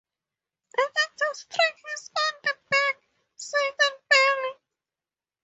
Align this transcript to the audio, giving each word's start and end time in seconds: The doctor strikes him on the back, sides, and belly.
The 0.73 0.87
doctor 0.95 1.25
strikes 1.35 2.09
him 2.09 2.13
on 2.17 2.33
the 2.41 2.53
back, 2.71 3.03
sides, 3.35 3.75
and 3.81 3.93
belly. 4.09 4.59